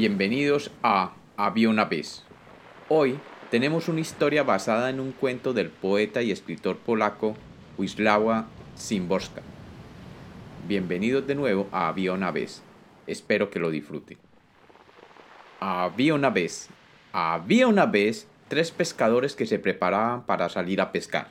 Bienvenidos 0.00 0.70
a 0.82 1.12
Había 1.36 1.68
una 1.68 1.84
vez. 1.84 2.24
Hoy 2.88 3.18
tenemos 3.50 3.86
una 3.86 4.00
historia 4.00 4.42
basada 4.42 4.88
en 4.88 4.98
un 4.98 5.12
cuento 5.12 5.52
del 5.52 5.68
poeta 5.68 6.22
y 6.22 6.30
escritor 6.30 6.78
polaco 6.78 7.36
Wisława 7.76 8.46
Szymborska. 8.78 9.42
Bienvenidos 10.66 11.26
de 11.26 11.34
nuevo 11.34 11.68
a 11.70 11.88
Había 11.88 12.14
una 12.14 12.30
vez. 12.30 12.62
Espero 13.06 13.50
que 13.50 13.58
lo 13.58 13.68
disfruten. 13.68 14.16
Había 15.60 16.14
una 16.14 16.30
vez, 16.30 16.70
había 17.12 17.66
una 17.66 17.84
vez 17.84 18.26
tres 18.48 18.70
pescadores 18.70 19.36
que 19.36 19.44
se 19.44 19.58
preparaban 19.58 20.22
para 20.22 20.48
salir 20.48 20.80
a 20.80 20.92
pescar. 20.92 21.28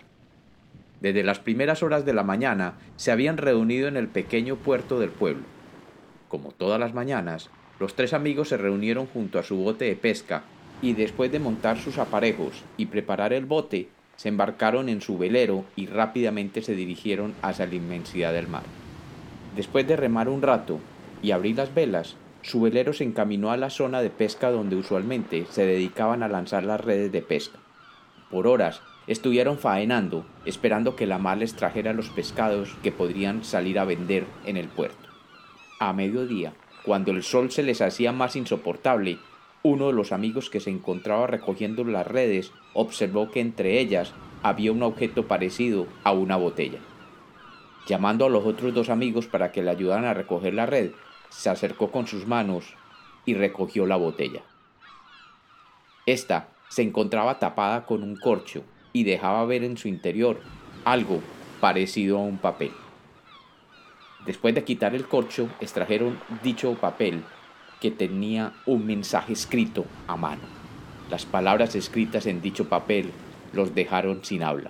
Desde 1.01 1.23
las 1.23 1.39
primeras 1.39 1.81
horas 1.81 2.05
de 2.05 2.13
la 2.13 2.21
mañana 2.21 2.75
se 2.97 3.11
habían 3.11 3.37
reunido 3.37 3.87
en 3.87 3.97
el 3.97 4.09
pequeño 4.09 4.57
puerto 4.57 4.99
del 4.99 5.09
pueblo. 5.09 5.45
Como 6.27 6.51
todas 6.51 6.79
las 6.79 6.93
mañanas, 6.93 7.49
los 7.79 7.95
tres 7.95 8.13
amigos 8.13 8.49
se 8.49 8.57
reunieron 8.57 9.07
junto 9.07 9.39
a 9.39 9.43
su 9.43 9.55
bote 9.57 9.85
de 9.85 9.95
pesca 9.95 10.43
y 10.81 10.93
después 10.93 11.31
de 11.31 11.39
montar 11.39 11.77
sus 11.77 11.97
aparejos 11.97 12.63
y 12.77 12.87
preparar 12.87 13.33
el 13.33 13.45
bote, 13.45 13.89
se 14.15 14.29
embarcaron 14.29 14.89
en 14.89 15.01
su 15.01 15.17
velero 15.17 15.63
y 15.75 15.87
rápidamente 15.87 16.61
se 16.61 16.75
dirigieron 16.75 17.33
hacia 17.41 17.67
la 17.67 17.75
inmensidad 17.75 18.33
del 18.33 18.47
mar. 18.47 18.63
Después 19.55 19.87
de 19.87 19.95
remar 19.95 20.27
un 20.27 20.41
rato 20.41 20.79
y 21.21 21.31
abrir 21.31 21.55
las 21.55 21.73
velas, 21.73 22.15
su 22.41 22.61
velero 22.61 22.93
se 22.93 23.03
encaminó 23.03 23.51
a 23.51 23.57
la 23.57 23.69
zona 23.69 24.01
de 24.01 24.09
pesca 24.09 24.51
donde 24.51 24.75
usualmente 24.75 25.45
se 25.49 25.65
dedicaban 25.65 26.23
a 26.23 26.27
lanzar 26.27 26.63
las 26.63 26.81
redes 26.81 27.11
de 27.11 27.21
pesca. 27.21 27.59
Por 28.29 28.47
horas 28.47 28.81
estuvieron 29.07 29.57
faenando, 29.57 30.25
esperando 30.45 30.95
que 30.95 31.07
la 31.07 31.17
mar 31.17 31.37
les 31.37 31.55
trajera 31.55 31.93
los 31.93 32.09
pescados 32.09 32.75
que 32.83 32.91
podrían 32.91 33.43
salir 33.43 33.79
a 33.79 33.85
vender 33.85 34.25
en 34.45 34.55
el 34.55 34.67
puerto. 34.67 35.09
A 35.79 35.93
mediodía, 35.93 36.53
cuando 36.89 37.11
el 37.11 37.21
sol 37.21 37.51
se 37.51 37.61
les 37.61 37.81
hacía 37.81 38.11
más 38.11 38.35
insoportable, 38.35 39.19
uno 39.61 39.85
de 39.85 39.93
los 39.93 40.11
amigos 40.11 40.49
que 40.49 40.59
se 40.59 40.71
encontraba 40.71 41.27
recogiendo 41.27 41.83
las 41.83 42.07
redes 42.07 42.51
observó 42.73 43.29
que 43.29 43.41
entre 43.41 43.79
ellas 43.79 44.11
había 44.41 44.71
un 44.71 44.81
objeto 44.81 45.27
parecido 45.27 45.85
a 46.03 46.13
una 46.13 46.35
botella. 46.35 46.79
Llamando 47.85 48.25
a 48.25 48.29
los 48.29 48.43
otros 48.43 48.73
dos 48.73 48.89
amigos 48.89 49.27
para 49.27 49.51
que 49.51 49.61
le 49.61 49.69
ayudaran 49.69 50.05
a 50.05 50.15
recoger 50.15 50.55
la 50.55 50.65
red, 50.65 50.89
se 51.29 51.51
acercó 51.51 51.91
con 51.91 52.07
sus 52.07 52.25
manos 52.25 52.73
y 53.23 53.35
recogió 53.35 53.85
la 53.85 53.95
botella. 53.95 54.41
Esta 56.07 56.47
se 56.69 56.81
encontraba 56.81 57.37
tapada 57.37 57.85
con 57.85 58.01
un 58.01 58.15
corcho 58.15 58.63
y 58.93 59.03
dejaba 59.03 59.45
ver 59.45 59.63
en 59.63 59.77
su 59.77 59.89
interior 59.89 60.39
algo 60.85 61.21
parecido 61.61 62.17
a 62.17 62.21
un 62.21 62.39
papel. 62.39 62.71
Después 64.29 64.53
de 64.53 64.63
quitar 64.63 64.93
el 64.93 65.07
corcho, 65.07 65.49
extrajeron 65.59 66.19
dicho 66.43 66.75
papel 66.75 67.23
que 67.81 67.89
tenía 67.89 68.53
un 68.67 68.85
mensaje 68.85 69.33
escrito 69.33 69.87
a 70.05 70.17
mano. 70.17 70.43
Las 71.09 71.25
palabras 71.25 71.73
escritas 71.73 72.27
en 72.27 72.39
dicho 72.39 72.69
papel 72.69 73.11
los 73.53 73.73
dejaron 73.73 74.23
sin 74.23 74.43
habla. 74.43 74.69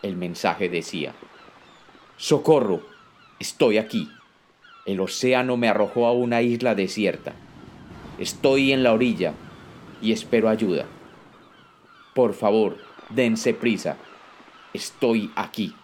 El 0.00 0.14
mensaje 0.14 0.68
decía, 0.68 1.12
Socorro, 2.16 2.82
estoy 3.40 3.78
aquí. 3.78 4.08
El 4.86 5.00
océano 5.00 5.56
me 5.56 5.68
arrojó 5.68 6.06
a 6.06 6.12
una 6.12 6.40
isla 6.42 6.76
desierta. 6.76 7.32
Estoy 8.20 8.70
en 8.70 8.84
la 8.84 8.92
orilla 8.92 9.34
y 10.00 10.12
espero 10.12 10.48
ayuda. 10.48 10.86
Por 12.14 12.32
favor, 12.32 12.76
dense 13.08 13.54
prisa. 13.54 13.96
Estoy 14.72 15.32
aquí. 15.34 15.74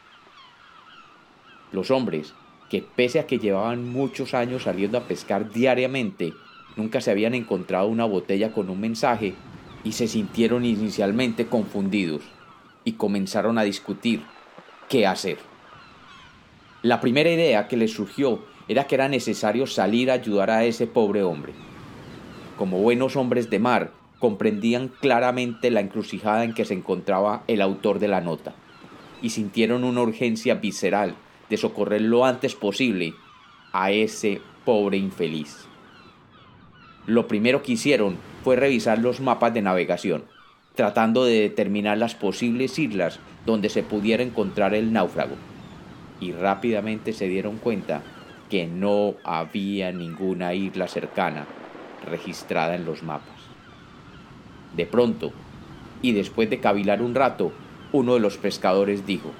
Los 1.72 1.90
hombres 1.90 2.34
que 2.68 2.82
pese 2.82 3.18
a 3.18 3.26
que 3.26 3.38
llevaban 3.38 3.90
muchos 3.90 4.34
años 4.34 4.64
saliendo 4.64 4.98
a 4.98 5.04
pescar 5.04 5.50
diariamente, 5.52 6.32
nunca 6.76 7.00
se 7.00 7.10
habían 7.10 7.34
encontrado 7.34 7.88
una 7.88 8.04
botella 8.04 8.52
con 8.52 8.70
un 8.70 8.80
mensaje 8.80 9.34
y 9.84 9.92
se 9.92 10.08
sintieron 10.08 10.64
inicialmente 10.64 11.46
confundidos 11.46 12.22
y 12.84 12.92
comenzaron 12.92 13.58
a 13.58 13.62
discutir 13.62 14.22
qué 14.88 15.06
hacer. 15.06 15.38
La 16.82 17.00
primera 17.00 17.30
idea 17.30 17.68
que 17.68 17.76
les 17.76 17.92
surgió 17.92 18.44
era 18.68 18.86
que 18.86 18.94
era 18.94 19.08
necesario 19.08 19.66
salir 19.66 20.10
a 20.10 20.14
ayudar 20.14 20.50
a 20.50 20.64
ese 20.64 20.86
pobre 20.86 21.22
hombre. 21.22 21.54
Como 22.56 22.80
buenos 22.80 23.16
hombres 23.16 23.50
de 23.50 23.58
mar, 23.58 23.92
comprendían 24.18 24.88
claramente 24.88 25.70
la 25.70 25.80
encrucijada 25.80 26.44
en 26.44 26.54
que 26.54 26.64
se 26.64 26.74
encontraba 26.74 27.44
el 27.46 27.62
autor 27.62 27.98
de 27.98 28.08
la 28.08 28.20
nota 28.20 28.54
y 29.22 29.30
sintieron 29.30 29.84
una 29.84 30.02
urgencia 30.02 30.54
visceral 30.54 31.14
de 31.48 31.56
socorrer 31.56 32.02
lo 32.02 32.24
antes 32.24 32.54
posible 32.54 33.14
a 33.72 33.90
ese 33.90 34.40
pobre 34.64 34.96
infeliz. 34.96 35.66
Lo 37.06 37.26
primero 37.26 37.62
que 37.62 37.72
hicieron 37.72 38.16
fue 38.44 38.56
revisar 38.56 38.98
los 38.98 39.20
mapas 39.20 39.54
de 39.54 39.62
navegación, 39.62 40.24
tratando 40.74 41.24
de 41.24 41.40
determinar 41.40 41.98
las 41.98 42.14
posibles 42.14 42.78
islas 42.78 43.18
donde 43.46 43.68
se 43.68 43.82
pudiera 43.82 44.22
encontrar 44.22 44.74
el 44.74 44.92
náufrago, 44.92 45.36
y 46.20 46.32
rápidamente 46.32 47.12
se 47.12 47.28
dieron 47.28 47.56
cuenta 47.56 48.02
que 48.50 48.66
no 48.66 49.14
había 49.24 49.92
ninguna 49.92 50.54
isla 50.54 50.88
cercana 50.88 51.46
registrada 52.04 52.74
en 52.74 52.84
los 52.84 53.02
mapas. 53.02 53.38
De 54.76 54.86
pronto, 54.86 55.32
y 56.02 56.12
después 56.12 56.48
de 56.50 56.60
cavilar 56.60 57.02
un 57.02 57.14
rato, 57.14 57.52
uno 57.92 58.14
de 58.14 58.20
los 58.20 58.36
pescadores 58.36 59.06
dijo, 59.06 59.32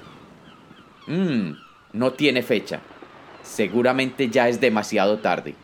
Mmm, 1.07 1.51
no 1.93 2.13
tiene 2.13 2.43
fecha. 2.43 2.81
Seguramente 3.41 4.29
ya 4.29 4.47
es 4.49 4.61
demasiado 4.61 5.19
tarde. 5.19 5.55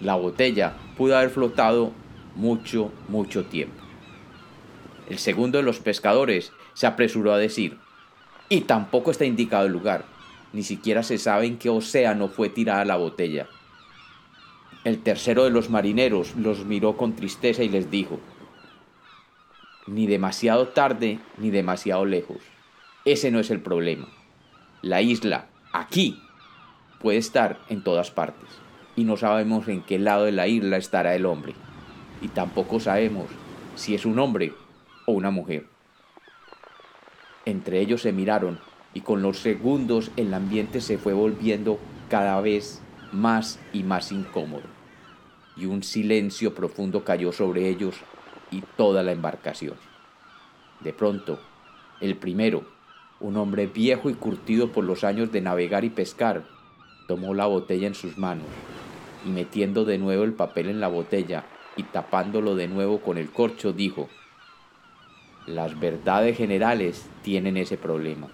La 0.00 0.14
botella 0.14 0.74
pudo 0.96 1.16
haber 1.16 1.30
flotado 1.30 1.92
mucho, 2.34 2.92
mucho 3.08 3.44
tiempo. 3.44 3.82
El 5.08 5.18
segundo 5.18 5.58
de 5.58 5.64
los 5.64 5.78
pescadores 5.78 6.52
se 6.74 6.86
apresuró 6.86 7.32
a 7.32 7.38
decir, 7.38 7.78
y 8.48 8.62
tampoco 8.62 9.10
está 9.10 9.24
indicado 9.24 9.66
el 9.66 9.72
lugar, 9.72 10.04
ni 10.52 10.62
siquiera 10.62 11.02
se 11.02 11.18
sabe 11.18 11.46
en 11.46 11.58
qué 11.58 11.68
océano 11.68 12.28
fue 12.28 12.48
tirada 12.48 12.84
la 12.84 12.96
botella. 12.96 13.48
El 14.84 15.02
tercero 15.02 15.44
de 15.44 15.50
los 15.50 15.70
marineros 15.70 16.36
los 16.36 16.64
miró 16.64 16.96
con 16.96 17.16
tristeza 17.16 17.62
y 17.62 17.68
les 17.68 17.90
dijo, 17.90 18.20
ni 19.86 20.06
demasiado 20.06 20.68
tarde 20.68 21.18
ni 21.38 21.50
demasiado 21.50 22.04
lejos. 22.04 22.38
Ese 23.04 23.30
no 23.30 23.38
es 23.38 23.50
el 23.50 23.60
problema. 23.60 24.08
La 24.86 25.02
isla, 25.02 25.48
aquí, 25.72 26.22
puede 27.00 27.18
estar 27.18 27.58
en 27.68 27.82
todas 27.82 28.12
partes. 28.12 28.48
Y 28.94 29.02
no 29.02 29.16
sabemos 29.16 29.66
en 29.66 29.82
qué 29.82 29.98
lado 29.98 30.26
de 30.26 30.30
la 30.30 30.46
isla 30.46 30.76
estará 30.76 31.16
el 31.16 31.26
hombre. 31.26 31.54
Y 32.22 32.28
tampoco 32.28 32.78
sabemos 32.78 33.26
si 33.74 33.96
es 33.96 34.06
un 34.06 34.20
hombre 34.20 34.54
o 35.04 35.10
una 35.10 35.32
mujer. 35.32 35.66
Entre 37.46 37.80
ellos 37.80 38.02
se 38.02 38.12
miraron 38.12 38.60
y 38.94 39.00
con 39.00 39.22
los 39.22 39.40
segundos 39.40 40.12
el 40.16 40.32
ambiente 40.32 40.80
se 40.80 40.98
fue 40.98 41.14
volviendo 41.14 41.80
cada 42.08 42.40
vez 42.40 42.80
más 43.10 43.58
y 43.72 43.82
más 43.82 44.12
incómodo. 44.12 44.68
Y 45.56 45.66
un 45.66 45.82
silencio 45.82 46.54
profundo 46.54 47.02
cayó 47.02 47.32
sobre 47.32 47.68
ellos 47.68 47.96
y 48.52 48.62
toda 48.76 49.02
la 49.02 49.10
embarcación. 49.10 49.74
De 50.78 50.92
pronto, 50.92 51.40
el 52.00 52.16
primero, 52.16 52.75
un 53.20 53.36
hombre 53.36 53.66
viejo 53.66 54.10
y 54.10 54.14
curtido 54.14 54.72
por 54.72 54.84
los 54.84 55.04
años 55.04 55.32
de 55.32 55.40
navegar 55.40 55.84
y 55.84 55.90
pescar, 55.90 56.44
tomó 57.08 57.34
la 57.34 57.46
botella 57.46 57.86
en 57.86 57.94
sus 57.94 58.18
manos 58.18 58.46
y 59.24 59.30
metiendo 59.30 59.84
de 59.84 59.98
nuevo 59.98 60.24
el 60.24 60.34
papel 60.34 60.68
en 60.68 60.80
la 60.80 60.88
botella 60.88 61.44
y 61.76 61.82
tapándolo 61.84 62.54
de 62.54 62.68
nuevo 62.68 63.00
con 63.00 63.18
el 63.18 63.30
corcho, 63.30 63.72
dijo, 63.72 64.08
las 65.46 65.78
verdades 65.78 66.36
generales 66.36 67.08
tienen 67.22 67.56
ese 67.56 67.76
problema. 67.76 68.28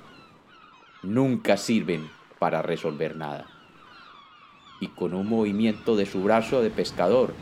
Nunca 1.03 1.57
sirven 1.57 2.09
para 2.39 2.63
resolver 2.63 3.17
nada. 3.17 3.47
Y 4.81 4.89
con 4.89 5.15
un 5.15 5.29
movimiento 5.29 5.97
de 5.97 6.07
su 6.07 6.23
brazo 6.23 6.63
de 6.63 6.71
pescador, 6.71 7.35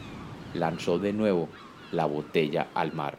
lanzó 0.55 0.99
de 0.99 1.13
nuevo 1.13 1.49
la 1.93 2.07
botella 2.07 2.69
al 2.75 2.93
mar. 2.93 3.19